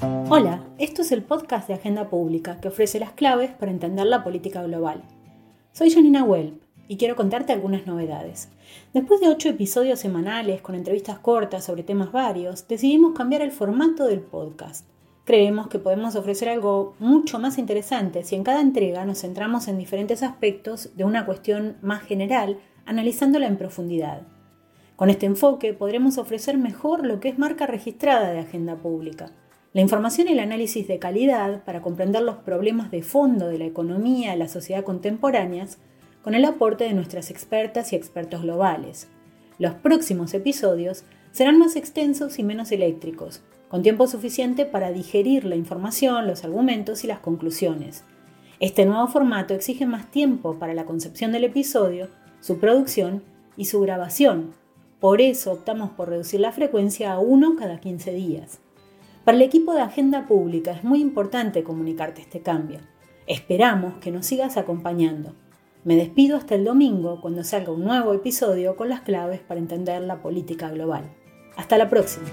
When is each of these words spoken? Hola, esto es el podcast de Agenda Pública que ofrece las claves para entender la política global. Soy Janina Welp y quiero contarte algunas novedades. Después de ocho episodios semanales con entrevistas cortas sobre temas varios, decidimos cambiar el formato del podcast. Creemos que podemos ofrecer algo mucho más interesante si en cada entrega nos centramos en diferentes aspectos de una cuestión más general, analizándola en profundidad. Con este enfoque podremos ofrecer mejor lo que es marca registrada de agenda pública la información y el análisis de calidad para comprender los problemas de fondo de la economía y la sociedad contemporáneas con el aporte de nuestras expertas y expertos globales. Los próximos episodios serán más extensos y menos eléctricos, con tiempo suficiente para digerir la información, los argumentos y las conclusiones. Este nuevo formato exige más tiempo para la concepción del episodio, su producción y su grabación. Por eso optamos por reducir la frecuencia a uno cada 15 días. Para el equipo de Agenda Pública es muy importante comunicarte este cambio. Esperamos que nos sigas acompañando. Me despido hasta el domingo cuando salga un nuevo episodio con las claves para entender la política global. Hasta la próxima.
Hola, 0.00 0.62
esto 0.78 1.02
es 1.02 1.10
el 1.10 1.24
podcast 1.24 1.66
de 1.66 1.74
Agenda 1.74 2.08
Pública 2.08 2.60
que 2.60 2.68
ofrece 2.68 3.00
las 3.00 3.10
claves 3.10 3.50
para 3.50 3.72
entender 3.72 4.06
la 4.06 4.22
política 4.22 4.62
global. 4.62 5.02
Soy 5.72 5.90
Janina 5.90 6.22
Welp 6.22 6.62
y 6.86 6.96
quiero 6.96 7.16
contarte 7.16 7.52
algunas 7.52 7.84
novedades. 7.84 8.48
Después 8.94 9.20
de 9.20 9.28
ocho 9.28 9.48
episodios 9.48 9.98
semanales 9.98 10.62
con 10.62 10.76
entrevistas 10.76 11.18
cortas 11.18 11.64
sobre 11.64 11.82
temas 11.82 12.12
varios, 12.12 12.68
decidimos 12.68 13.16
cambiar 13.16 13.42
el 13.42 13.50
formato 13.50 14.06
del 14.06 14.20
podcast. 14.20 14.86
Creemos 15.24 15.66
que 15.66 15.80
podemos 15.80 16.14
ofrecer 16.14 16.48
algo 16.48 16.94
mucho 17.00 17.40
más 17.40 17.58
interesante 17.58 18.22
si 18.22 18.36
en 18.36 18.44
cada 18.44 18.60
entrega 18.60 19.04
nos 19.04 19.22
centramos 19.22 19.66
en 19.66 19.78
diferentes 19.78 20.22
aspectos 20.22 20.90
de 20.96 21.02
una 21.02 21.26
cuestión 21.26 21.76
más 21.82 22.02
general, 22.02 22.60
analizándola 22.86 23.48
en 23.48 23.56
profundidad. 23.56 24.22
Con 24.94 25.10
este 25.10 25.26
enfoque 25.26 25.74
podremos 25.74 26.18
ofrecer 26.18 26.56
mejor 26.56 27.04
lo 27.04 27.18
que 27.18 27.30
es 27.30 27.38
marca 27.38 27.66
registrada 27.66 28.30
de 28.30 28.38
agenda 28.38 28.76
pública 28.76 29.32
la 29.74 29.82
información 29.82 30.28
y 30.28 30.32
el 30.32 30.38
análisis 30.38 30.88
de 30.88 30.98
calidad 30.98 31.62
para 31.64 31.82
comprender 31.82 32.22
los 32.22 32.36
problemas 32.36 32.90
de 32.90 33.02
fondo 33.02 33.48
de 33.48 33.58
la 33.58 33.66
economía 33.66 34.34
y 34.34 34.38
la 34.38 34.48
sociedad 34.48 34.82
contemporáneas 34.82 35.78
con 36.22 36.34
el 36.34 36.46
aporte 36.46 36.84
de 36.84 36.94
nuestras 36.94 37.30
expertas 37.30 37.92
y 37.92 37.96
expertos 37.96 38.42
globales. 38.42 39.08
Los 39.58 39.74
próximos 39.74 40.32
episodios 40.32 41.04
serán 41.32 41.58
más 41.58 41.76
extensos 41.76 42.38
y 42.38 42.44
menos 42.44 42.72
eléctricos, 42.72 43.42
con 43.68 43.82
tiempo 43.82 44.06
suficiente 44.06 44.64
para 44.64 44.90
digerir 44.90 45.44
la 45.44 45.56
información, 45.56 46.26
los 46.26 46.44
argumentos 46.44 47.04
y 47.04 47.06
las 47.06 47.18
conclusiones. 47.18 48.04
Este 48.60 48.86
nuevo 48.86 49.06
formato 49.06 49.52
exige 49.52 49.84
más 49.84 50.10
tiempo 50.10 50.58
para 50.58 50.72
la 50.72 50.86
concepción 50.86 51.30
del 51.30 51.44
episodio, 51.44 52.08
su 52.40 52.58
producción 52.58 53.22
y 53.56 53.66
su 53.66 53.80
grabación. 53.80 54.54
Por 54.98 55.20
eso 55.20 55.52
optamos 55.52 55.90
por 55.90 56.08
reducir 56.08 56.40
la 56.40 56.52
frecuencia 56.52 57.12
a 57.12 57.18
uno 57.18 57.54
cada 57.56 57.78
15 57.78 58.12
días. 58.12 58.60
Para 59.28 59.36
el 59.36 59.42
equipo 59.42 59.74
de 59.74 59.82
Agenda 59.82 60.26
Pública 60.26 60.70
es 60.70 60.84
muy 60.84 61.02
importante 61.02 61.62
comunicarte 61.62 62.22
este 62.22 62.40
cambio. 62.40 62.78
Esperamos 63.26 63.98
que 64.00 64.10
nos 64.10 64.24
sigas 64.24 64.56
acompañando. 64.56 65.34
Me 65.84 65.96
despido 65.96 66.38
hasta 66.38 66.54
el 66.54 66.64
domingo 66.64 67.20
cuando 67.20 67.44
salga 67.44 67.70
un 67.70 67.84
nuevo 67.84 68.14
episodio 68.14 68.74
con 68.74 68.88
las 68.88 69.02
claves 69.02 69.40
para 69.40 69.60
entender 69.60 70.00
la 70.00 70.22
política 70.22 70.70
global. 70.70 71.12
Hasta 71.58 71.76
la 71.76 71.90
próxima. 71.90 72.24